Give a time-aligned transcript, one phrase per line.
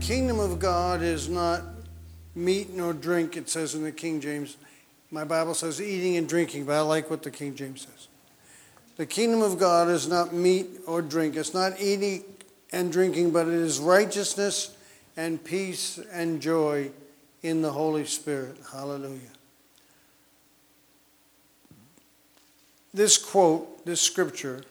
[0.00, 1.62] Kingdom of God is not
[2.34, 4.56] meat nor drink, it says in the King James.
[5.10, 8.08] My Bible says eating and drinking, but I like what the King James says.
[8.96, 11.36] The kingdom of God is not meat or drink.
[11.36, 12.24] It's not eating
[12.72, 14.76] and drinking, but it is righteousness
[15.16, 16.90] and peace and joy
[17.42, 18.56] in the Holy Spirit.
[18.72, 19.20] Hallelujah.
[22.92, 24.62] This quote, this scripture,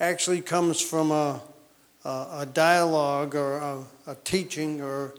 [0.00, 1.40] actually comes from a,
[2.04, 5.14] a, a dialogue or a, a, teaching or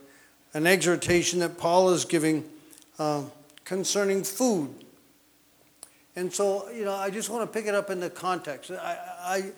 [0.53, 2.43] an exhortation that Paul is giving
[2.99, 3.23] uh,
[3.63, 4.73] concerning food.
[6.15, 8.71] And so, you know, I just want to pick it up in the context.
[8.71, 9.51] I,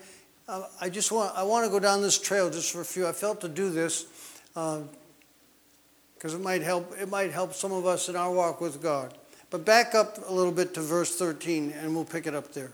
[0.47, 3.07] I, I just want, I want to go down this trail just for a few.
[3.07, 4.05] I felt to do this
[4.53, 6.95] because uh, it might help.
[6.99, 9.13] It might help some of us in our walk with God.
[9.49, 12.71] But back up a little bit to verse 13, and we'll pick it up there.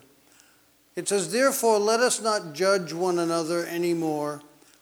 [0.96, 4.42] It says, Therefore, let us not judge one another anymore,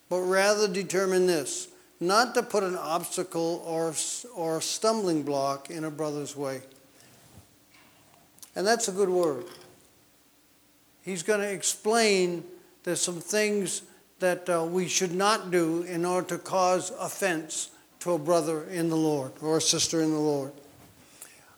[0.09, 1.69] but rather determine this
[2.01, 3.93] not to put an obstacle or,
[4.35, 6.61] or stumbling block in a brother's way.
[8.55, 9.45] And that's a good word.
[11.03, 12.43] He's going to explain
[12.83, 13.83] there's some things
[14.19, 18.89] that uh, we should not do in order to cause offense to a brother in
[18.89, 20.51] the Lord or a sister in the Lord.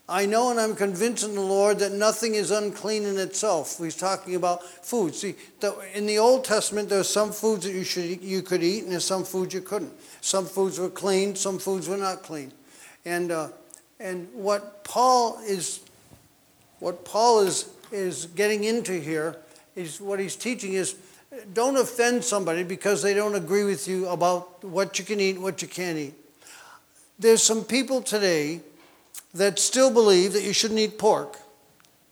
[0.08, 3.78] I know and I'm convinced in the Lord that nothing is unclean in itself.
[3.78, 5.14] He's talking about food.
[5.14, 8.62] See, the, in the Old Testament, there there's some foods that you, should, you could
[8.62, 9.92] eat, and there's some foods you couldn't.
[10.20, 12.52] Some foods were clean, some foods were not clean.
[13.06, 13.48] And, uh,
[13.98, 15.80] and what Paul is,
[16.80, 19.36] what Paul is, is getting into here
[19.74, 20.96] is what he's teaching is
[21.54, 25.42] don't offend somebody because they don't agree with you about what you can eat and
[25.42, 26.14] what you can't eat.
[27.18, 28.60] There's some people today
[29.34, 31.38] that still believe that you shouldn't eat pork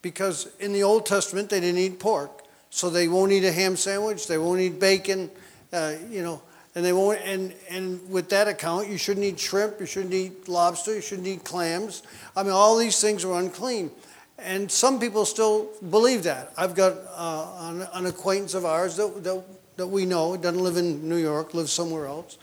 [0.02, 2.42] because in the Old Testament they didn't eat pork.
[2.70, 5.30] So they won't eat a ham sandwich, they won't eat bacon,
[5.72, 6.40] uh, you know,
[6.74, 10.48] and they won't, and, and with that account, you shouldn't eat shrimp, you shouldn't eat
[10.48, 12.02] lobster, you shouldn't eat clams.
[12.34, 13.90] I mean, all these things are unclean.
[14.38, 16.52] And some people still believe that.
[16.56, 19.44] I've got uh, an, an, acquaintance of ours that, that,
[19.76, 22.38] that, we know, doesn't live in New York, lives somewhere else,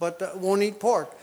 [0.00, 1.16] but uh, won't eat pork.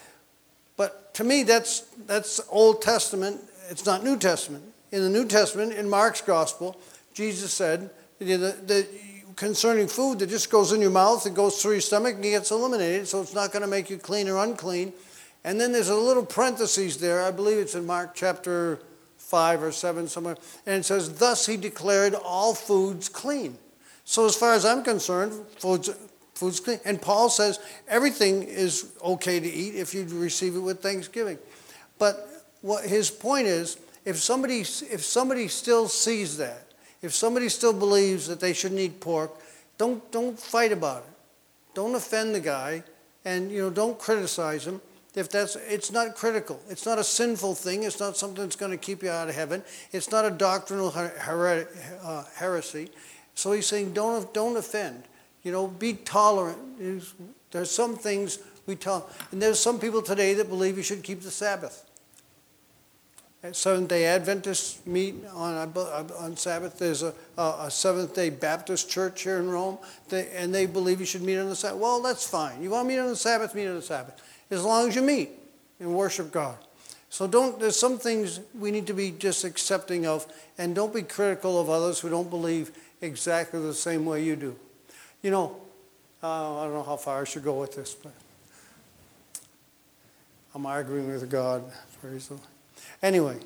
[1.15, 3.39] To me, that's, that's Old Testament,
[3.69, 4.65] it's not New Testament.
[4.91, 6.77] In the New Testament, in Mark's Gospel,
[7.13, 7.89] Jesus said
[8.19, 8.87] that
[9.37, 12.51] concerning food that just goes in your mouth, it goes through your stomach, and gets
[12.51, 14.91] eliminated, so it's not going to make you clean or unclean.
[15.45, 18.79] And then there's a little parenthesis there, I believe it's in Mark chapter
[19.17, 23.57] 5 or 7 somewhere, and it says, Thus he declared all foods clean.
[24.03, 25.89] So, as far as I'm concerned, foods,
[26.35, 26.79] food's clean.
[26.85, 31.39] And Paul says everything is okay to eat if you receive it with thanksgiving.
[31.97, 37.73] But what his point is, if somebody, if somebody still sees that, if somebody still
[37.73, 39.31] believes that they shouldn't eat pork,
[39.77, 41.09] don't, don't fight about it.
[41.73, 42.83] Don't offend the guy,
[43.25, 44.81] and you know, don't criticize him.
[45.13, 46.59] If that's, it's not critical.
[46.69, 47.83] It's not a sinful thing.
[47.83, 49.63] It's not something that's going to keep you out of heaven.
[49.91, 51.67] It's not a doctrinal her-
[52.03, 52.89] uh, heresy.
[53.33, 55.03] So he's saying, don't, don't offend.
[55.45, 56.57] You know, be tolerant.
[57.51, 61.21] There's some things we tell, and there's some people today that believe you should keep
[61.21, 61.83] the Sabbath.
[63.51, 65.55] Seventh day Adventists meet on,
[66.17, 66.79] on Sabbath.
[66.79, 69.77] There's a, a Seventh day Baptist church here in Rome,
[70.09, 71.79] they, and they believe you should meet on the Sabbath.
[71.79, 72.63] Well, that's fine.
[72.63, 74.19] You want to meet on the Sabbath, meet on the Sabbath,
[74.49, 75.29] as long as you meet
[75.79, 76.57] and worship God.
[77.11, 80.25] So don't, there's some things we need to be just accepting of,
[80.57, 84.55] and don't be critical of others who don't believe exactly the same way you do.
[85.25, 85.55] You know,
[86.21, 88.13] uh, I don't know how far I should go with this, but
[90.53, 91.63] I'm arguing with God.
[93.01, 93.37] Anyway,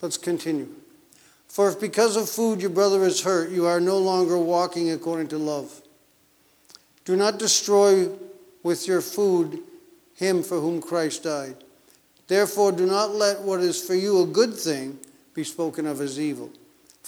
[0.00, 0.68] let's continue.
[1.48, 5.26] For if because of food your brother is hurt, you are no longer walking according
[5.26, 5.82] to love.
[7.04, 8.10] Do not destroy
[8.62, 9.58] with your food
[10.14, 11.56] him for whom Christ died.
[12.28, 15.00] Therefore, do not let what is for you a good thing
[15.34, 16.52] be spoken of as evil.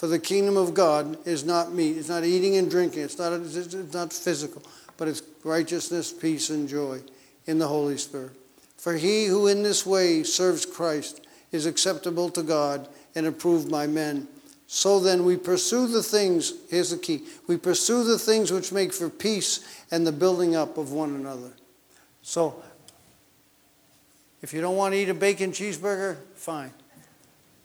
[0.03, 3.31] For the kingdom of God is not meat, it's not eating and drinking, it's not,
[3.31, 4.61] it's not physical,
[4.97, 6.99] but it's righteousness, peace, and joy
[7.45, 8.33] in the Holy Spirit.
[8.75, 13.87] For he who in this way serves Christ is acceptable to God and approved by
[13.87, 14.27] men.
[14.67, 18.91] So then we pursue the things, here's the key we pursue the things which make
[18.91, 21.53] for peace and the building up of one another.
[22.23, 22.61] So,
[24.41, 26.73] if you don't want to eat a bacon cheeseburger, fine.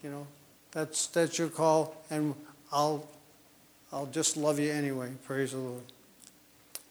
[0.04, 0.26] You know,
[0.78, 2.34] that's that's your call, and
[2.70, 3.04] I'll
[3.92, 5.10] I'll just love you anyway.
[5.24, 5.82] Praise the Lord.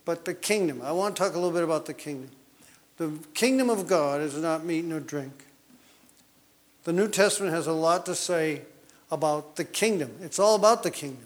[0.04, 2.30] But the kingdom, I want to talk a little bit about the kingdom.
[2.98, 5.46] The kingdom of God is not meat nor drink.
[6.84, 8.64] The New Testament has a lot to say
[9.10, 10.12] about the kingdom.
[10.22, 11.26] It's all about the kingdom.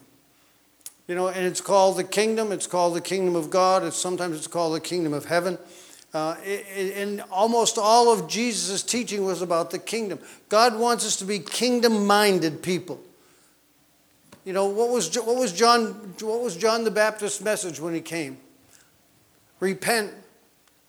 [1.08, 2.52] You know, and it's called the kingdom.
[2.52, 3.92] It's called the kingdom of God.
[3.92, 5.58] Sometimes it's called the kingdom of heaven.
[6.14, 6.36] Uh,
[6.98, 10.20] and almost all of Jesus' teaching was about the kingdom.
[10.50, 13.00] God wants us to be kingdom-minded people.
[14.44, 18.02] You know, what was, what was John, what was John the Baptist's message when he
[18.02, 18.38] came?
[19.60, 20.12] Repent,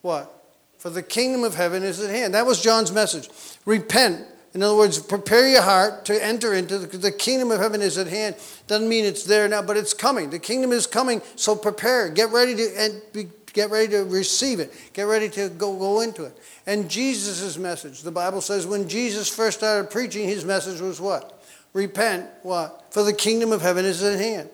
[0.01, 0.33] what?
[0.79, 2.35] For the kingdom of heaven is at hand.
[2.35, 3.29] That was John's message.
[3.65, 4.27] Repent.
[4.55, 7.97] In other words, prepare your heart to enter into the, the kingdom of heaven is
[7.97, 8.35] at hand.
[8.67, 10.31] Doesn't mean it's there now, but it's coming.
[10.31, 12.09] The kingdom is coming, so prepare.
[12.09, 14.73] Get ready to and be, get ready to receive it.
[14.93, 16.39] Get ready to go, go into it.
[16.67, 21.43] And Jesus' message, the Bible says when Jesus first started preaching, his message was what?
[21.73, 22.87] Repent, what?
[22.91, 24.51] For the kingdom of heaven is at hand.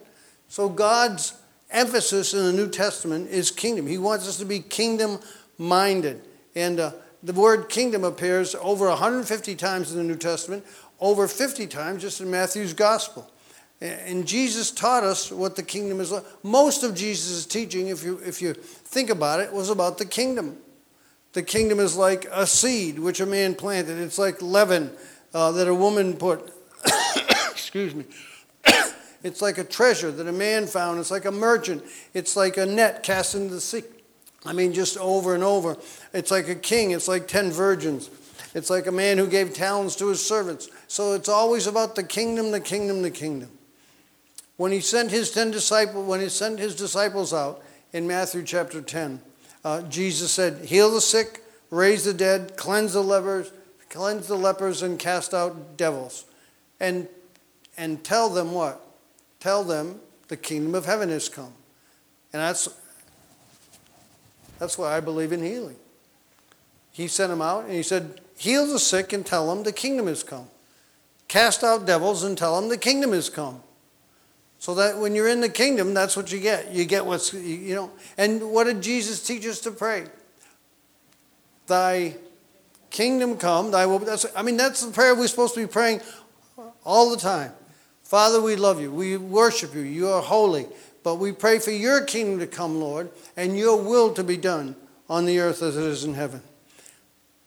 [0.48, 1.34] So God's
[1.70, 3.86] emphasis in the New Testament is kingdom.
[3.86, 5.18] He wants us to be kingdom
[5.58, 6.22] minded.
[6.54, 6.92] And uh,
[7.22, 10.64] the word kingdom appears over 150 times in the New Testament,
[11.00, 13.30] over 50 times just in Matthew's gospel.
[13.80, 16.25] And Jesus taught us what the kingdom is like.
[16.42, 20.56] Most of Jesus' teaching, if you, if you think about it, was about the kingdom.
[21.32, 24.90] The kingdom is like a seed which a man planted, it's like leaven
[25.32, 26.52] uh, that a woman put.
[27.50, 28.04] Excuse me.
[29.22, 30.98] it's like a treasure that a man found.
[30.98, 31.84] It's like a merchant.
[32.14, 33.82] It's like a net cast into the sea.
[34.44, 35.76] I mean, just over and over.
[36.12, 38.10] It's like a king, it's like 10 virgins.
[38.54, 40.69] It's like a man who gave talents to his servants.
[40.88, 43.50] So it's always about the kingdom, the kingdom, the kingdom.
[44.58, 47.62] When he sent his 10 disciples, when he sent his disciples out
[47.93, 49.22] in Matthew chapter 10,
[49.64, 53.52] uh, Jesus said, Heal the sick, raise the dead, cleanse the lepers,
[53.88, 56.26] cleanse the lepers, and cast out devils.
[56.81, 57.08] And,
[57.76, 58.84] and tell them what?
[59.40, 61.52] Tell them the kingdom of heaven has come.
[62.32, 62.69] And that's
[64.58, 65.76] that's why I believe in healing.
[66.90, 70.08] He sent him out and he said, Heal the sick and tell them the kingdom
[70.08, 70.49] has come.
[71.28, 73.62] Cast out devils and tell them the kingdom has come.
[74.58, 76.72] So that when you're in the kingdom, that's what you get.
[76.72, 77.90] You get what's, you know.
[78.16, 80.06] And what did Jesus teach us to pray?
[81.66, 82.16] Thy
[82.90, 84.00] kingdom come, thy will.
[84.00, 86.00] That's, I mean, that's the prayer we're supposed to be praying
[86.84, 87.52] all the time.
[88.02, 88.90] Father, we love you.
[88.90, 89.82] We worship you.
[89.82, 90.66] You are holy.
[91.02, 94.75] But we pray for your kingdom to come, Lord, and your will to be done
[95.08, 96.43] on the earth as it is in heaven.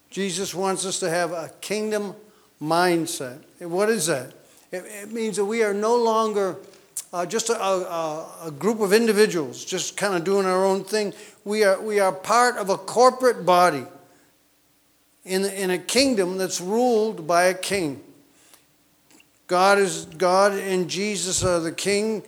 [0.09, 2.15] Jesus wants us to have a kingdom
[2.61, 3.39] mindset.
[3.59, 4.33] What is that?
[4.71, 6.57] It, it means that we are no longer
[7.13, 11.13] uh, just a, a, a group of individuals just kind of doing our own thing.
[11.43, 13.85] We are, we are part of a corporate body
[15.25, 18.01] in, in a kingdom that's ruled by a king.
[19.47, 22.23] God is God and Jesus are the king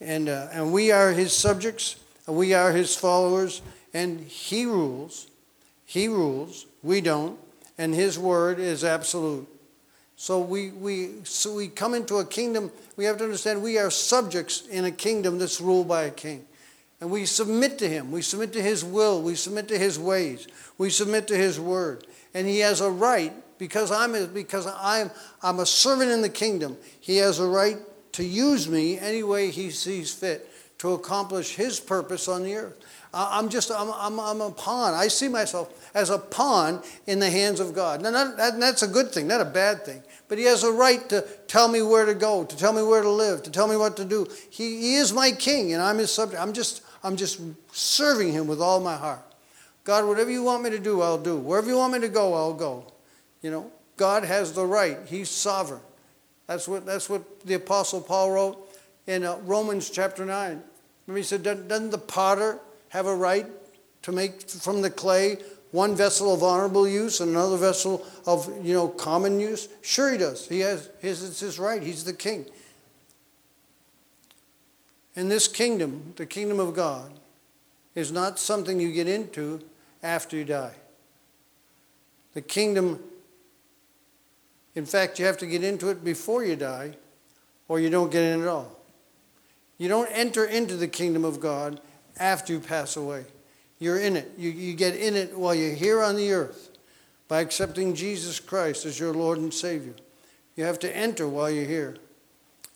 [0.00, 1.96] and, uh, and we are his subjects,
[2.26, 5.28] we are his followers, and he rules.
[5.86, 7.38] He rules, we don't,
[7.78, 9.48] and his word is absolute.
[10.24, 13.90] So we, we, so we come into a kingdom, we have to understand we are
[13.90, 16.46] subjects in a kingdom that's ruled by a king.
[17.02, 18.10] And we submit to him.
[18.10, 19.20] We submit to his will.
[19.20, 20.48] We submit to his ways.
[20.78, 22.06] We submit to his word.
[22.32, 25.10] And he has a right, because I'm, a, because I'm,
[25.42, 27.76] I'm a servant in the kingdom, he has a right
[28.12, 32.78] to use me any way he sees fit to accomplish his purpose on the earth.
[33.12, 34.92] I'm just, I'm, I'm, I'm a pawn.
[34.92, 38.02] I see myself as a pawn in the hands of God.
[38.02, 40.02] Now, that, that's a good thing, not a bad thing.
[40.28, 43.02] But he has a right to tell me where to go, to tell me where
[43.02, 44.26] to live, to tell me what to do.
[44.50, 46.40] He, he is my king, and I'm his subject.
[46.40, 47.40] I'm just, I'm just
[47.72, 49.22] serving him with all my heart.
[49.84, 51.36] God, whatever you want me to do, I'll do.
[51.36, 52.90] Wherever you want me to go, I'll go.
[53.42, 54.98] You know, God has the right.
[55.06, 55.82] He's sovereign.
[56.46, 60.62] That's what, that's what the Apostle Paul wrote in uh, Romans chapter 9.
[61.06, 63.46] Remember, he said, Doesn't the potter have a right
[64.02, 65.38] to make from the clay
[65.74, 69.68] one vessel of honorable use and another vessel of you know common use?
[69.82, 70.48] Sure, he does.
[70.48, 71.82] He has his, it's his right.
[71.82, 72.46] He's the king.
[75.16, 77.10] And this kingdom, the kingdom of God,
[77.94, 79.62] is not something you get into
[80.02, 80.74] after you die.
[82.34, 82.98] The kingdom
[84.74, 86.96] in fact, you have to get into it before you die,
[87.68, 88.76] or you don't get in at all.
[89.78, 91.80] You don't enter into the kingdom of God
[92.18, 93.24] after you pass away.
[93.78, 94.32] You're in it.
[94.36, 96.70] You, you get in it while you're here on the earth
[97.28, 99.94] by accepting Jesus Christ as your Lord and Savior.
[100.56, 101.96] You have to enter while you're here.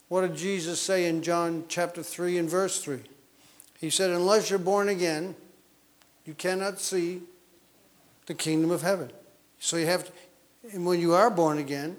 [0.08, 3.00] What did Jesus say in John chapter 3 and verse 3?
[3.80, 5.36] He said, Unless you're born again,
[6.24, 7.22] you cannot see
[8.26, 9.10] the kingdom of heaven.
[9.58, 10.12] So you have to,
[10.72, 11.96] and when you are born again,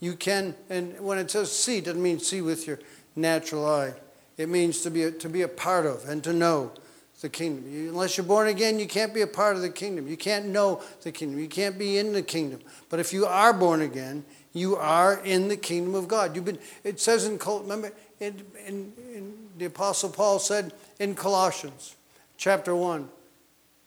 [0.00, 2.80] you can, and when it says see, it doesn't mean see with your
[3.14, 3.94] natural eye.
[4.36, 6.72] It means to be a, to be a part of and to know
[7.22, 7.72] the kingdom.
[7.72, 10.06] You, unless you're born again, you can't be a part of the kingdom.
[10.06, 11.40] You can't know the kingdom.
[11.40, 12.60] You can't be in the kingdom.
[12.90, 16.36] But if you are born again, you are in the kingdom of God.
[16.36, 16.58] You've been.
[16.84, 21.96] It says in remember in, in, in the apostle Paul said in Colossians
[22.36, 23.08] chapter one,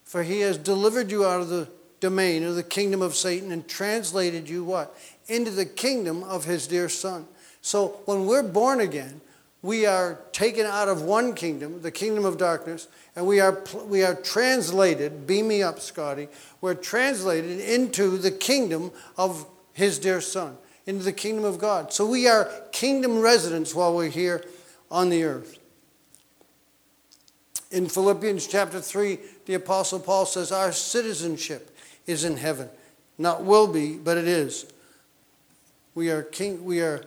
[0.03, 3.67] for he has delivered you out of the domain of the kingdom of Satan and
[3.67, 4.95] translated you what
[5.27, 7.27] into the kingdom of his dear son.
[7.61, 9.21] So when we're born again,
[9.65, 14.03] we are taken out of one kingdom, the kingdom of darkness, and we are, we
[14.03, 16.27] are translated, beam me up, Scotty,
[16.61, 20.55] we're translated into the kingdom of his dear son,
[20.85, 21.91] into the kingdom of God.
[21.91, 24.45] So we are kingdom residents while we're here
[24.91, 25.57] on the earth.
[27.71, 29.17] In Philippians chapter 3,
[29.47, 32.69] the Apostle Paul says, Our citizenship is in heaven.
[33.17, 34.71] Not will be, but it is.
[35.95, 37.01] We are king, we are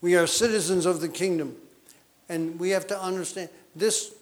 [0.00, 1.56] we are citizens of the kingdom.
[2.28, 4.14] And we have to understand this,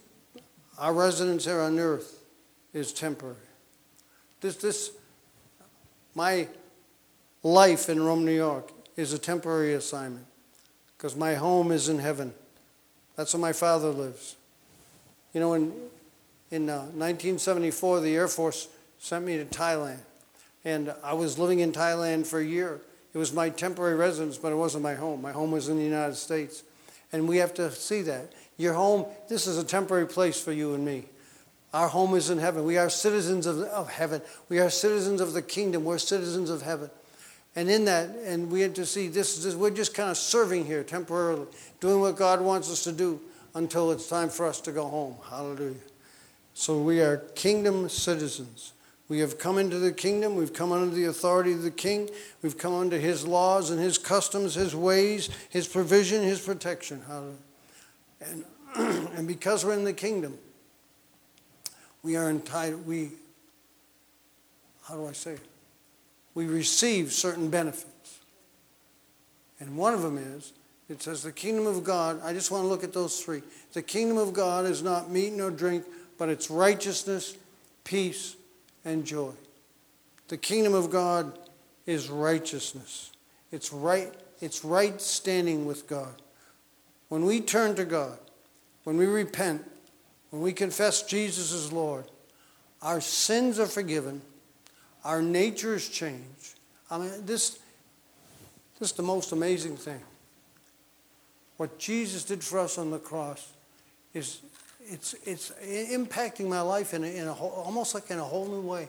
[0.78, 2.20] our residence here on earth
[2.72, 3.36] is temporary.
[4.40, 4.92] This, this,
[6.14, 6.48] my
[7.42, 10.26] life in Rome, New York is a temporary assignment
[10.96, 12.32] because my home is in heaven.
[13.16, 14.36] That's where my father lives.
[15.32, 15.72] You know, in,
[16.50, 18.68] in uh, 1974, the Air Force
[18.98, 19.98] sent me to Thailand.
[20.64, 22.80] And I was living in Thailand for a year.
[23.14, 25.22] It was my temporary residence, but it wasn't my home.
[25.22, 26.62] My home was in the United States.
[27.12, 28.32] And we have to see that.
[28.58, 31.04] Your home, this is a temporary place for you and me.
[31.72, 32.64] Our home is in heaven.
[32.64, 34.22] We are citizens of, of heaven.
[34.48, 35.84] We are citizens of the kingdom.
[35.84, 36.90] We're citizens of heaven.
[37.56, 40.66] And in that, and we have to see this, this we're just kind of serving
[40.66, 41.46] here temporarily,
[41.80, 43.20] doing what God wants us to do
[43.54, 45.16] until it's time for us to go home.
[45.28, 45.74] Hallelujah.
[46.54, 48.72] So we are kingdom citizens.
[49.08, 50.36] We have come into the kingdom.
[50.36, 52.10] We've come under the authority of the king.
[52.42, 57.02] We've come under his laws and his customs, his ways, his provision, his protection.
[58.20, 58.44] And,
[58.76, 60.36] and because we're in the kingdom,
[62.02, 63.10] we are entitled, we,
[64.84, 65.46] how do I say it?
[66.34, 68.20] We receive certain benefits.
[69.58, 70.52] And one of them is,
[70.88, 73.42] it says, the kingdom of God, I just want to look at those three.
[73.72, 75.84] The kingdom of God is not meat nor drink,
[76.16, 77.36] but it's righteousness,
[77.84, 78.36] peace,
[78.88, 79.32] and joy.
[80.28, 81.38] The kingdom of God
[81.86, 83.12] is righteousness.
[83.52, 86.14] It's right, it's right standing with God.
[87.08, 88.18] When we turn to God,
[88.84, 89.70] when we repent,
[90.30, 92.04] when we confess Jesus as Lord,
[92.82, 94.22] our sins are forgiven,
[95.04, 96.54] our nature is changed.
[96.90, 97.58] I mean, this,
[98.78, 100.00] this is the most amazing thing.
[101.56, 103.52] What Jesus did for us on the cross
[104.14, 104.40] is
[104.88, 108.46] it's, it's impacting my life in, a, in a whole, almost like in a whole
[108.46, 108.88] new way.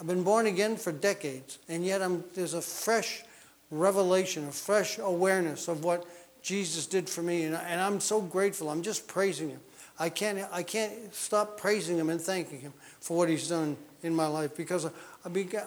[0.00, 3.22] I've been born again for decades, and yet I'm, there's a fresh
[3.70, 6.06] revelation, a fresh awareness of what
[6.42, 8.70] Jesus did for me, and, and I'm so grateful.
[8.70, 9.60] I'm just praising Him.
[9.98, 14.14] I can't, I can't stop praising Him and thanking Him for what He's done in
[14.14, 14.90] my life because I,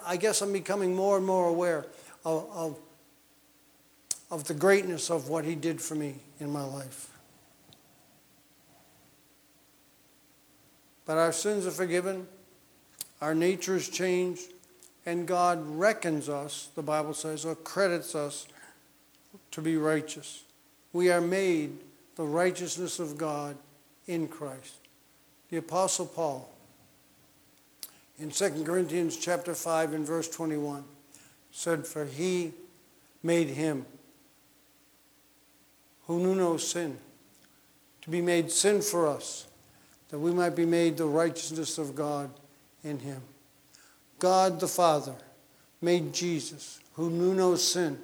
[0.06, 1.86] I guess I'm becoming more and more aware
[2.26, 2.80] of, of,
[4.30, 7.17] of the greatness of what He did for me in my life.
[11.08, 12.28] But our sins are forgiven,
[13.22, 14.52] our nature is changed,
[15.06, 18.46] and God reckons us, the Bible says, or credits us
[19.52, 20.44] to be righteous.
[20.92, 21.78] We are made
[22.18, 23.56] the righteousness of God
[24.06, 24.76] in Christ.
[25.50, 26.50] The Apostle Paul,
[28.20, 30.84] in 2 Corinthians chapter 5 and verse 21,
[31.52, 32.52] said, For he
[33.24, 33.86] made him
[36.08, 36.98] who knew no sin
[38.02, 39.47] to be made sin for us
[40.10, 42.30] that we might be made the righteousness of God
[42.84, 43.22] in him.
[44.20, 45.16] God the Father
[45.82, 48.00] made Jesus, who knew no sin,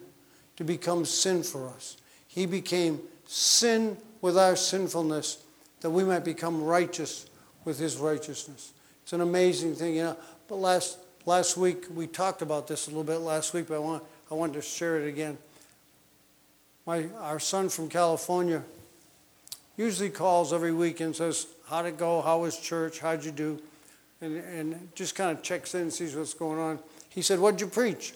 [0.57, 1.97] to become sin for us.
[2.27, 5.43] He became sin with our sinfulness,
[5.81, 7.27] that we might become righteous
[7.65, 8.73] with his righteousness.
[9.03, 10.17] It's an amazing thing, you know.
[10.47, 13.79] But last last week we talked about this a little bit last week, but I
[13.79, 15.37] want I wanted to share it again.
[16.85, 18.63] My our son from California
[19.77, 22.21] usually calls every week and says, How'd it go?
[22.21, 22.99] How was church?
[22.99, 23.61] How'd you do?
[24.21, 26.79] And, and just kind of checks in and sees what's going on.
[27.09, 28.13] He said, What'd you preach?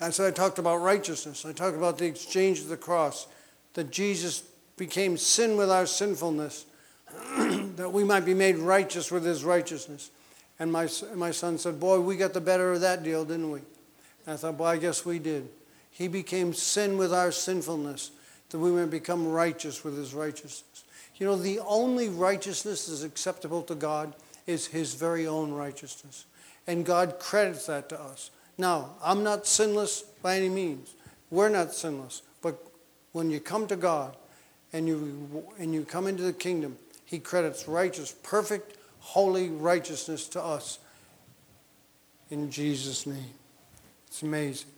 [0.00, 1.46] And so I talked about righteousness.
[1.46, 3.26] I talked about the exchange of the cross,
[3.74, 4.42] that Jesus
[4.76, 6.66] became sin with our sinfulness,
[7.76, 10.10] that we might be made righteous with his righteousness.
[10.58, 13.60] And my, my son said, Boy, we got the better of that deal, didn't we?
[14.26, 15.48] And I thought, Boy, I guess we did.
[15.90, 18.10] He became sin with our sinfulness
[18.50, 20.84] that we may become righteous with his righteousness.
[21.16, 24.14] You know, the only righteousness is acceptable to God
[24.46, 26.26] is his very own righteousness.
[26.66, 28.30] And God credits that to us.
[28.58, 30.94] Now, I'm not sinless by any means.
[31.30, 32.22] We're not sinless.
[32.42, 32.60] But
[33.12, 34.16] when you come to God
[34.72, 40.42] and you, and you come into the kingdom, he credits righteous, perfect, holy righteousness to
[40.42, 40.80] us
[42.30, 43.34] in Jesus' name.
[44.08, 44.68] It's amazing.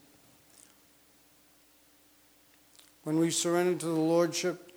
[3.05, 4.68] When we surrender to the Lordship,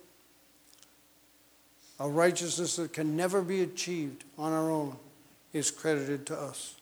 [2.02, 4.96] a righteousness that can never be achieved on our own
[5.52, 6.74] is credited to us.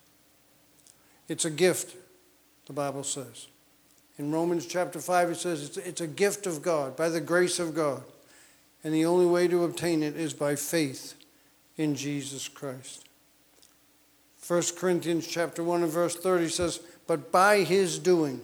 [1.28, 1.94] It's a gift,
[2.66, 3.46] the Bible says.
[4.16, 7.58] In Romans chapter 5, it says it's, it's a gift of God, by the grace
[7.58, 8.02] of God.
[8.82, 11.14] And the only way to obtain it is by faith
[11.76, 13.06] in Jesus Christ.
[14.48, 18.40] 1 Corinthians chapter 1 and verse 30 says, But by his doing,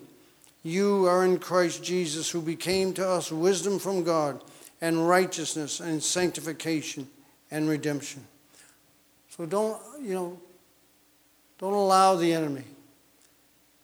[0.62, 4.42] you are in Christ Jesus, who became to us wisdom from God
[4.80, 7.09] and righteousness and sanctification
[7.50, 8.25] and redemption.
[9.30, 10.38] So don't, you know,
[11.59, 12.64] don't allow the enemy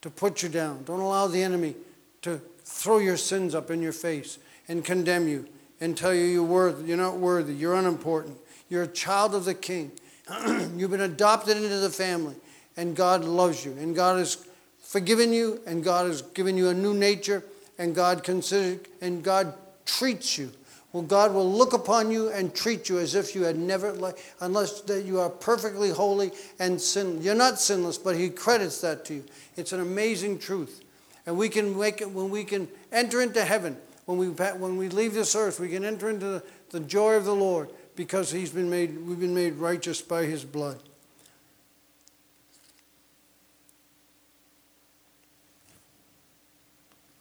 [0.02, 0.84] to put you down.
[0.84, 1.74] Don't allow the enemy
[2.22, 5.46] to throw your sins up in your face and condemn you
[5.80, 6.88] and tell you you're worthy.
[6.88, 7.54] You're not worthy.
[7.54, 8.36] You're unimportant.
[8.68, 9.90] You're a child of the King.
[10.76, 12.36] You've been adopted into the family,
[12.76, 14.46] and God loves you, and God has
[14.80, 17.42] forgiven you, and God has given you a new nature,
[17.78, 20.52] and God consider and God treats you.
[20.92, 24.82] Well, God will look upon you and treat you as if you had never, unless
[24.82, 27.22] that you are perfectly holy and sin.
[27.22, 29.24] You're not sinless, but He credits that to you.
[29.56, 30.82] It's an amazing truth,
[31.24, 34.88] and we can make it when we can enter into heaven when we, when we
[34.88, 38.50] leave this earth, we can enter into the, the joy of the Lord because he's
[38.50, 40.78] been made, we've been made righteous by his blood.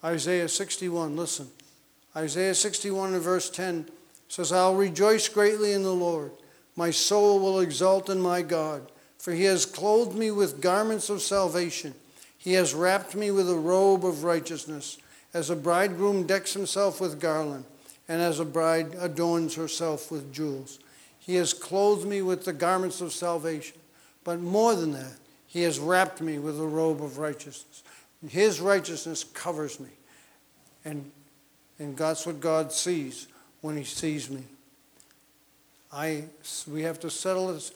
[0.03, 1.47] Isaiah 61, listen.
[2.15, 3.87] Isaiah 61 and verse 10
[4.27, 6.31] says, I'll rejoice greatly in the Lord.
[6.75, 11.21] My soul will exult in my God, for he has clothed me with garments of
[11.21, 11.93] salvation.
[12.37, 14.97] He has wrapped me with a robe of righteousness
[15.33, 17.65] as a bridegroom decks himself with garland,
[18.07, 20.79] and as a bride adorns herself with jewels.
[21.19, 23.77] He has clothed me with the garments of salvation.
[24.23, 27.83] But more than that, he has wrapped me with a robe of righteousness.
[28.27, 29.89] His righteousness covers me.
[30.83, 31.11] And,
[31.81, 33.27] and that's what God sees
[33.61, 34.43] when he sees me.
[35.91, 36.25] I,
[36.67, 37.71] we have to settle it,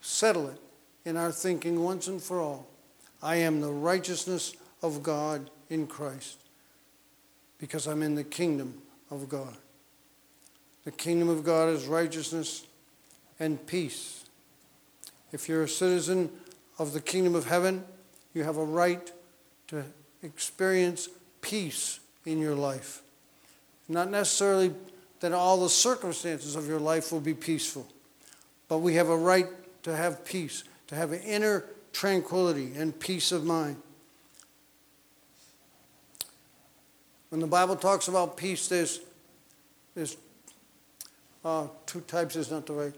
[0.00, 0.58] settle it
[1.04, 2.66] in our thinking once and for all.
[3.22, 6.38] I am the righteousness of God in Christ
[7.58, 8.82] because I'm in the kingdom
[9.12, 9.56] of God.
[10.84, 12.66] The kingdom of God is righteousness
[13.38, 14.24] and peace.
[15.30, 16.30] If you're a citizen
[16.80, 17.84] of the kingdom of heaven,
[18.34, 19.12] you have a right
[19.68, 19.84] to
[20.24, 21.08] experience
[21.42, 23.02] peace in your life.
[23.88, 24.74] Not necessarily
[25.20, 27.86] that all the circumstances of your life will be peaceful,
[28.68, 29.46] but we have a right
[29.84, 33.76] to have peace, to have an inner tranquility and peace of mind.
[37.30, 39.00] When the Bible talks about peace, there's,
[39.94, 40.16] there's
[41.44, 42.94] uh, two types is not the right.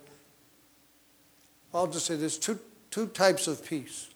[1.73, 2.59] I'll just say there's two,
[2.91, 4.09] two types of peace.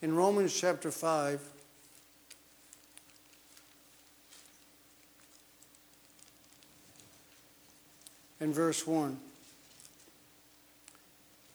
[0.00, 1.40] In Romans chapter 5,
[8.42, 9.18] and verse 1,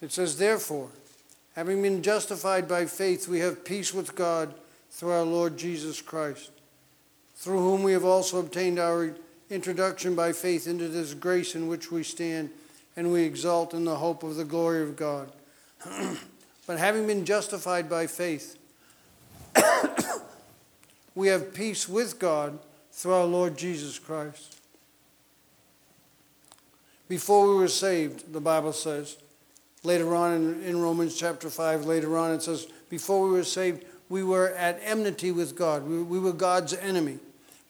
[0.01, 0.89] it says, Therefore,
[1.55, 4.53] having been justified by faith, we have peace with God
[4.89, 6.51] through our Lord Jesus Christ
[7.37, 9.13] through whom we have also obtained our
[9.49, 12.49] introduction by faith into this grace in which we stand,
[12.95, 15.31] and we exult in the hope of the glory of God.
[16.67, 18.57] but having been justified by faith,
[21.15, 22.57] we have peace with God
[22.91, 24.57] through our Lord Jesus Christ.
[27.07, 29.17] Before we were saved, the Bible says,
[29.83, 33.85] later on in, in Romans chapter 5, later on it says, before we were saved,
[34.09, 35.87] we were at enmity with God.
[35.87, 37.19] We, we were God's enemy.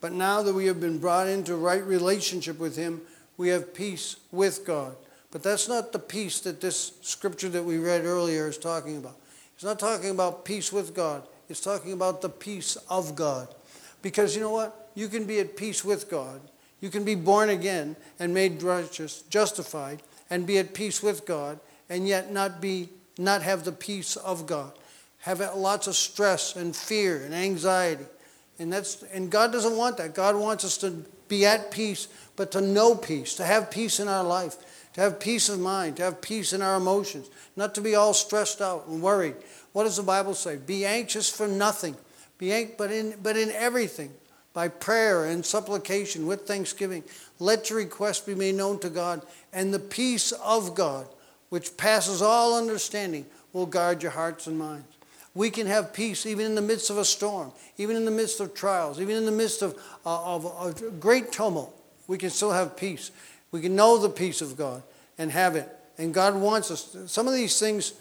[0.01, 3.01] But now that we have been brought into right relationship with Him,
[3.37, 4.95] we have peace with God.
[5.31, 9.17] But that's not the peace that this scripture that we read earlier is talking about.
[9.55, 13.47] It's not talking about peace with God, it's talking about the peace of God.
[14.01, 14.89] Because you know what?
[14.95, 16.41] You can be at peace with God.
[16.79, 21.59] You can be born again and made righteous, justified, and be at peace with God,
[21.89, 24.71] and yet not be not have the peace of God.
[25.19, 28.05] Have lots of stress and fear and anxiety
[28.59, 30.13] and that's and God doesn't want that.
[30.13, 34.07] God wants us to be at peace, but to know peace, to have peace in
[34.07, 34.57] our life,
[34.93, 38.13] to have peace of mind, to have peace in our emotions, not to be all
[38.13, 39.35] stressed out and worried.
[39.73, 40.55] What does the Bible say?
[40.55, 41.95] Be anxious for nothing.
[42.37, 44.11] Be but in but in everything
[44.57, 47.03] by prayer and supplication with thanksgiving.
[47.37, 49.21] Let your requests be made known to God,
[49.53, 51.07] and the peace of God,
[51.49, 54.87] which passes all understanding, will guard your hearts and minds.
[55.35, 58.39] We can have peace even in the midst of a storm, even in the midst
[58.39, 61.79] of trials, even in the midst of, uh, of, of great tumult.
[62.07, 63.11] We can still have peace.
[63.51, 64.81] We can know the peace of God
[65.19, 65.69] and have it.
[65.99, 66.85] And God wants us.
[66.93, 67.93] To, Some of these things,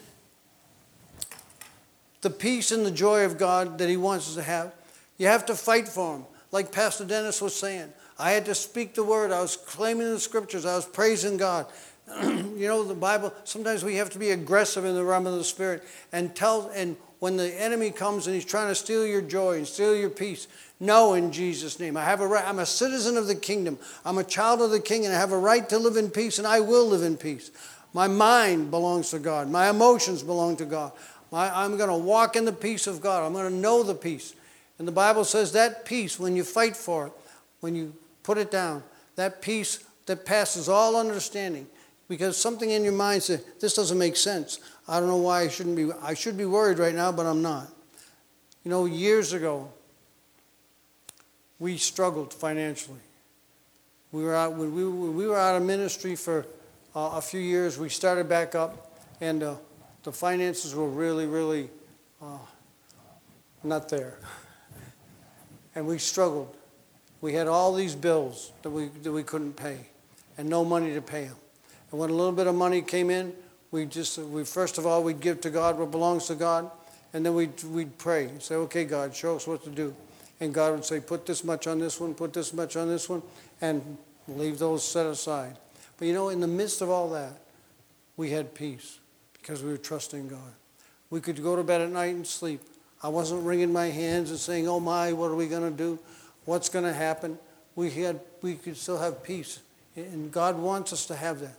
[2.22, 4.72] the peace and the joy of God that He wants us to have,
[5.18, 7.92] you have to fight for them like Pastor Dennis was saying.
[8.18, 9.30] I had to speak the word.
[9.30, 10.64] I was claiming the scriptures.
[10.64, 11.66] I was praising God.
[12.22, 15.44] you know, the Bible, sometimes we have to be aggressive in the realm of the
[15.44, 19.58] Spirit and tell, and when the enemy comes and he's trying to steal your joy
[19.58, 20.48] and steal your peace,
[20.80, 21.94] no, in Jesus' name.
[21.94, 23.78] I have a right, I'm a citizen of the kingdom.
[24.02, 26.38] I'm a child of the king and I have a right to live in peace
[26.38, 27.50] and I will live in peace.
[27.92, 29.50] My mind belongs to God.
[29.50, 30.92] My emotions belong to God.
[31.30, 33.26] My, I'm going to walk in the peace of God.
[33.26, 34.34] I'm going to know the peace.
[34.78, 37.12] And the Bible says that peace, when you fight for it,
[37.60, 38.82] when you put it down,
[39.16, 41.66] that peace that passes all understanding,
[42.08, 44.60] because something in your mind says, this doesn't make sense.
[44.86, 47.42] I don't know why I shouldn't be, I should be worried right now, but I'm
[47.42, 47.68] not.
[48.64, 49.72] You know, years ago,
[51.58, 53.00] we struggled financially.
[54.12, 56.46] We were out, when we, we were out of ministry for
[56.94, 57.78] uh, a few years.
[57.78, 59.54] We started back up, and uh,
[60.02, 61.70] the finances were really, really
[62.22, 62.38] uh,
[63.64, 64.18] not there
[65.76, 66.56] and we struggled.
[67.20, 69.78] We had all these bills that we, that we couldn't pay
[70.36, 71.36] and no money to pay them.
[71.90, 73.32] And when a little bit of money came in,
[73.70, 76.70] we just, we first of all, we'd give to God what belongs to God,
[77.12, 79.94] and then we'd, we'd pray and say, okay, God, show us what to do.
[80.40, 83.08] And God would say, put this much on this one, put this much on this
[83.08, 83.22] one,
[83.60, 85.56] and leave those set aside.
[85.98, 87.38] But you know, in the midst of all that,
[88.16, 88.98] we had peace
[89.34, 90.52] because we were trusting God.
[91.10, 92.60] We could go to bed at night and sleep
[93.02, 95.98] I wasn't wringing my hands and saying, oh my, what are we going to do?
[96.44, 97.38] What's going to happen?
[97.74, 99.60] We, had, we could still have peace.
[99.94, 101.56] And God wants us to have that.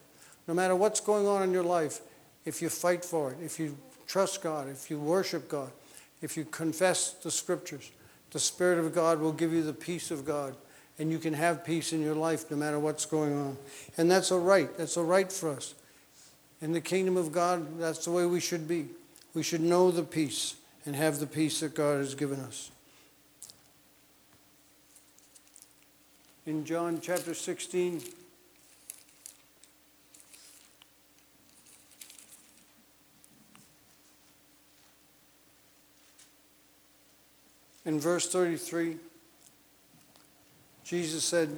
[0.47, 2.01] No matter what's going on in your life,
[2.45, 5.71] if you fight for it, if you trust God, if you worship God,
[6.21, 7.91] if you confess the scriptures,
[8.31, 10.55] the Spirit of God will give you the peace of God.
[10.99, 13.57] And you can have peace in your life no matter what's going on.
[13.97, 14.75] And that's a right.
[14.77, 15.75] That's a right for us.
[16.61, 18.87] In the kingdom of God, that's the way we should be.
[19.35, 20.55] We should know the peace
[20.87, 22.71] and have the peace that God has given us.
[26.45, 28.01] In John chapter 16,
[37.83, 38.95] in verse 33,
[40.85, 41.49] Jesus said,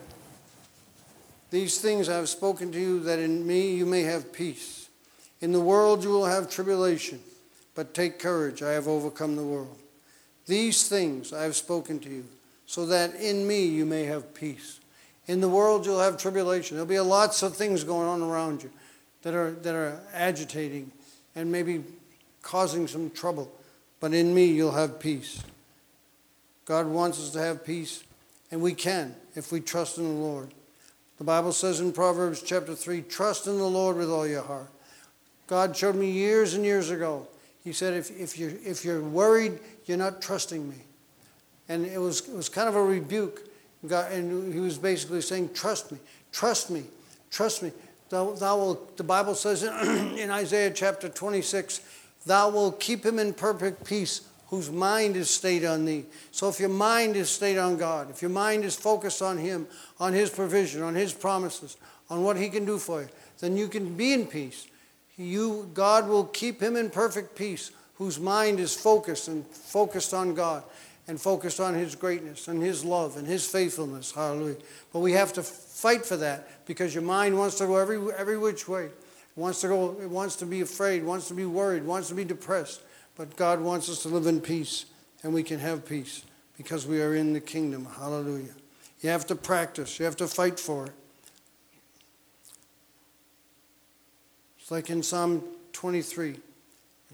[1.52, 4.90] These things I have spoken to you, that in me you may have peace.
[5.40, 7.20] In the world you will have tribulation.
[7.80, 9.78] But take courage, I have overcome the world.
[10.48, 12.26] These things I have spoken to you,
[12.66, 14.82] so that in me you may have peace.
[15.28, 16.76] In the world you'll have tribulation.
[16.76, 18.72] There'll be lots of things going on around you
[19.22, 20.92] that are, that are agitating
[21.38, 21.86] and maybe
[22.42, 23.50] causing some trouble.
[24.02, 25.42] But in me you'll have peace.
[26.66, 28.04] God wants us to have peace,
[28.52, 30.50] and we can if we trust in the Lord.
[31.18, 34.68] The Bible says in Proverbs chapter 3 trust in the Lord with all your heart.
[35.48, 37.26] God showed me years and years ago
[37.70, 40.78] he said, if, if, you're, if you're worried, you're not trusting me.
[41.68, 43.48] And it was, it was kind of a rebuke.
[43.86, 46.00] God, and he was basically saying, trust me,
[46.32, 46.86] trust me,
[47.30, 47.72] trust me.
[48.10, 49.62] Thou, thou will, the Bible says
[50.20, 51.82] in Isaiah chapter 26,
[52.26, 56.06] thou will keep him in perfect peace whose mind is stayed on thee.
[56.32, 59.68] So if your mind is stayed on God, if your mind is focused on him,
[60.00, 61.78] on his provision, on his promises,
[62.10, 63.10] on what he can do for you,
[63.42, 64.66] then you can be in peace
[65.20, 70.34] you, God will keep him in perfect peace, whose mind is focused and focused on
[70.34, 70.64] God
[71.08, 74.12] and focused on his greatness and his love and his faithfulness.
[74.12, 74.58] Hallelujah.
[74.94, 78.38] But we have to fight for that because your mind wants to go every, every
[78.38, 78.86] which way.
[78.86, 78.94] It
[79.36, 82.24] wants to go, it wants to be afraid, wants to be worried, wants to be
[82.24, 82.82] depressed.
[83.16, 84.86] But God wants us to live in peace,
[85.24, 86.24] and we can have peace
[86.58, 87.86] because we are in the kingdom.
[87.98, 88.54] Hallelujah.
[89.02, 90.94] You have to practice, you have to fight for it.
[94.70, 95.42] It's like in Psalm
[95.74, 96.30] 23.
[96.30, 96.38] It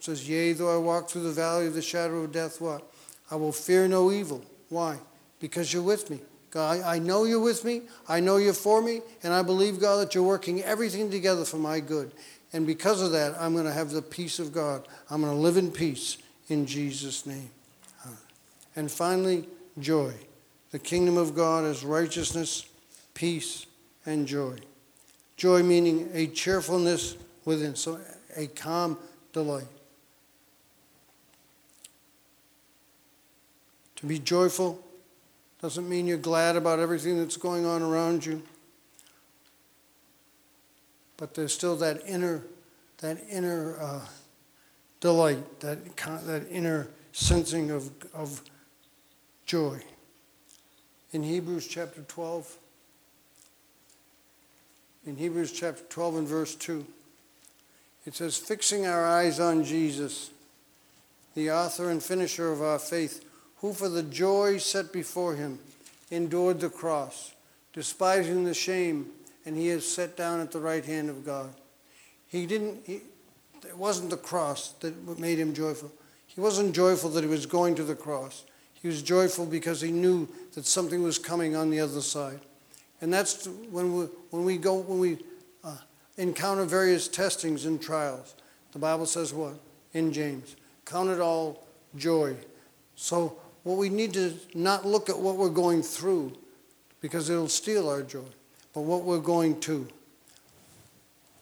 [0.02, 2.86] says, Yea, though I walk through the valley of the shadow of death, what?
[3.32, 4.44] I will fear no evil.
[4.68, 4.98] Why?
[5.40, 6.20] Because you're with me.
[6.52, 7.84] God, I know you're with me.
[8.10, 9.00] I know you're for me.
[9.24, 12.12] And I believe, God, that you're working everything together for my good.
[12.52, 14.86] And because of that, I'm going to have the peace of God.
[15.10, 16.18] I'm going to live in peace
[16.50, 17.52] in Jesus' name.
[18.76, 19.48] And finally,
[19.80, 20.12] joy.
[20.72, 22.66] The kingdom of God is righteousness,
[23.14, 23.66] peace,
[24.06, 24.58] and joy.
[25.38, 27.76] Joy meaning a cheerfulness within.
[27.76, 28.00] So
[28.36, 28.98] a calm
[29.32, 29.68] delight.
[33.98, 34.84] To be joyful
[35.62, 38.44] Doesn't mean you're glad about everything that's going on around you.
[41.18, 42.44] But there's still that inner,
[43.00, 44.02] that inner uh,
[45.00, 45.96] delight, that,
[46.28, 48.42] that inner sensing of, of
[49.46, 49.80] joy.
[51.14, 52.58] In Hebrews chapter 12,
[55.08, 56.86] in Hebrews chapter 12 and verse 2,
[58.06, 60.30] it says, Fixing our eyes on Jesus,
[61.34, 63.26] the author and finisher of our faith,
[63.58, 65.60] who for the joy set before him
[66.12, 67.34] endured the cross,
[67.74, 69.08] despising the shame,
[69.46, 71.54] and he is set down at the right hand of God.
[72.28, 73.02] He didn't, he,
[73.64, 75.92] it wasn't the cross that made him joyful.
[76.28, 78.44] He wasn't joyful that he was going to the cross.
[78.74, 82.40] He was joyful because he knew that something was coming on the other side.
[83.02, 85.18] And that's when we, when we go, when we
[86.18, 88.36] encounter various testings and trials.
[88.72, 89.56] The Bible says what?
[89.94, 90.56] In James.
[90.86, 92.36] Count it all joy.
[92.96, 96.38] So, what we need to not look at what we're going through
[97.02, 98.26] because it'll steal our joy,
[98.74, 99.88] but what we're going to.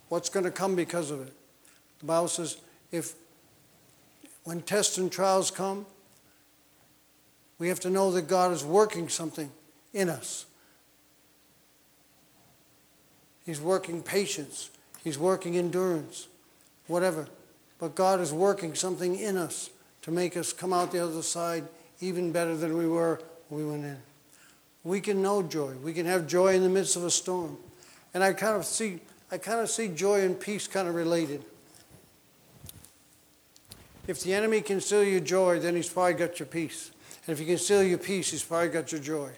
[0.09, 1.33] What's going to come because of it?
[1.99, 2.57] The Bible says
[2.91, 3.15] if
[4.43, 5.85] when tests and trials come,
[7.59, 9.51] we have to know that God is working something
[9.93, 10.45] in us.
[13.45, 14.69] He's working patience.
[15.03, 16.27] He's working endurance,
[16.87, 17.27] whatever.
[17.79, 19.69] But God is working something in us
[20.03, 21.65] to make us come out the other side
[21.99, 23.97] even better than we were when we went in.
[24.83, 25.73] We can know joy.
[25.83, 27.57] We can have joy in the midst of a storm.
[28.13, 28.99] And I kind of see,
[29.31, 31.43] I kind of see joy and peace kind of related.
[34.07, 36.91] If the enemy can steal your joy, then he's probably got your peace.
[37.25, 39.29] And if he can steal your peace, he's probably got your joy.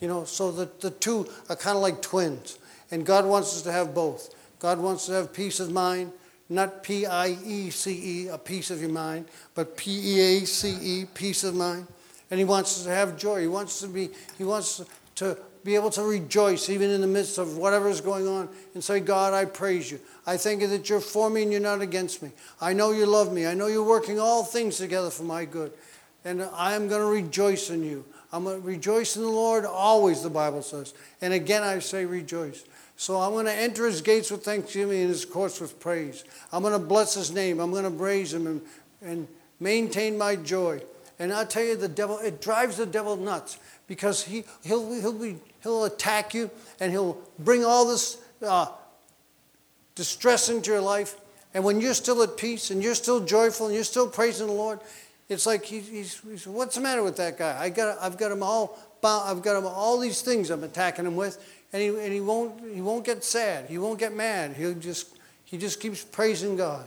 [0.00, 2.58] You know, so the, the two are kind of like twins.
[2.90, 4.34] And God wants us to have both.
[4.58, 6.12] God wants to have peace of mind,
[6.48, 10.46] not P I E C E, a piece of your mind, but P E A
[10.46, 11.86] C E, peace of mind.
[12.30, 13.40] And He wants us to have joy.
[13.40, 14.82] He wants to be, He wants
[15.16, 18.82] to be able to rejoice even in the midst of whatever is going on and
[18.82, 19.98] say, God, I praise you.
[20.24, 22.30] I thank you that you're for me and you're not against me.
[22.60, 23.46] I know you love me.
[23.46, 25.72] I know you're working all things together for my good.
[26.24, 28.04] And I am going to rejoice in you.
[28.32, 30.94] I'm going to rejoice in the Lord always, the Bible says.
[31.20, 32.64] And again, I say rejoice.
[32.96, 36.24] So I'm going to enter his gates with thanksgiving and his courts with praise.
[36.52, 37.60] I'm going to bless his name.
[37.60, 38.60] I'm going to praise him and,
[39.02, 39.28] and
[39.60, 40.80] maintain my joy.
[41.18, 45.12] And I tell you, the devil, it drives the devil nuts because he, he'll, he'll,
[45.12, 48.66] be, he'll attack you and he'll bring all this uh,
[49.94, 51.16] distress into your life.
[51.54, 54.52] And when you're still at peace and you're still joyful and you're still praising the
[54.52, 54.80] Lord,
[55.28, 57.58] it's like he, he's, he's, what's the matter with that guy?
[57.60, 61.16] I got, I've got him all, I've got him all these things I'm attacking him
[61.16, 63.66] with, and he, and he won't he won't get sad.
[63.66, 64.56] He won't get mad.
[64.56, 66.86] He'll just he just keeps praising God,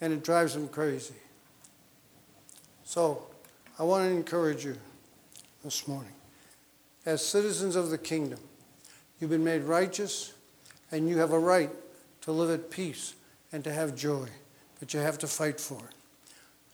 [0.00, 1.14] and it drives him crazy.
[2.84, 3.26] So,
[3.78, 4.76] I want to encourage you
[5.62, 6.12] this morning,
[7.04, 8.40] as citizens of the kingdom,
[9.20, 10.32] you've been made righteous,
[10.90, 11.70] and you have a right
[12.22, 13.14] to live at peace
[13.52, 14.26] and to have joy,
[14.80, 15.97] but you have to fight for it.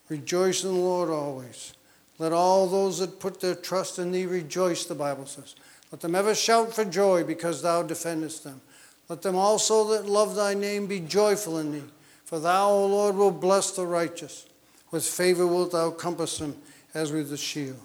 [0.08, 1.74] Rejoice in the Lord always.
[2.18, 5.54] Let all those that put their trust in thee rejoice, the Bible says.
[5.90, 8.60] Let them ever shout for joy because thou defendest them.
[9.08, 11.82] Let them also that love thy name be joyful in thee.
[12.24, 14.46] For thou, O Lord, will bless the righteous.
[14.90, 16.56] With favor wilt thou compass them
[16.94, 17.80] as with a shield.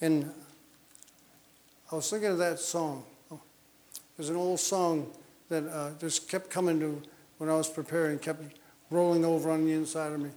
[0.00, 0.30] And
[1.90, 3.04] I was thinking of that song.
[4.16, 5.10] There's an old song
[5.48, 7.02] that uh, just kept coming to
[7.38, 8.42] when I was preparing, kept
[8.90, 10.30] rolling over on the inside of me.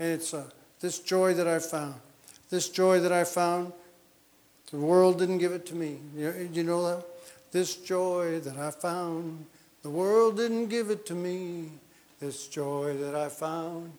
[0.00, 0.44] And it's uh,
[0.80, 1.94] this joy that I found.
[2.48, 3.72] This joy that I found
[4.70, 5.98] the world didn't give it to me.
[6.16, 7.04] You, you know that?
[7.50, 9.46] This joy that I found,
[9.82, 11.70] the world didn't give it to me.
[12.20, 13.92] This joy that I found,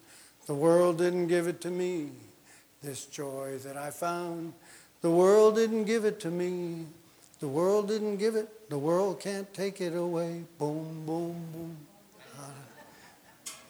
[0.48, 2.12] the world didn't give it to me.
[2.82, 4.54] This joy that I found,
[5.02, 6.86] the world didn't give it to me.
[7.40, 8.70] The world didn't give it.
[8.70, 10.44] The world can't take it away.
[10.58, 11.78] Boom, boom, boom.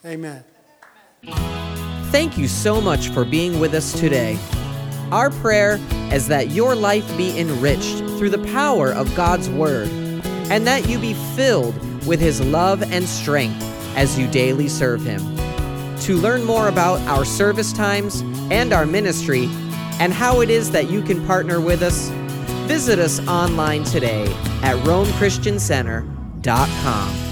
[0.05, 0.43] Amen.
[2.11, 4.37] Thank you so much for being with us today.
[5.13, 5.79] Our prayer
[6.11, 9.87] is that your life be enriched through the power of God's Word,
[10.51, 11.73] and that you be filled
[12.05, 13.63] with His love and strength
[13.95, 15.21] as you daily serve Him.
[16.01, 18.19] To learn more about our service times
[18.51, 19.45] and our ministry,
[20.01, 22.09] and how it is that you can partner with us,
[22.67, 24.25] visit us online today
[24.63, 27.30] at RomeChristianCenter.com.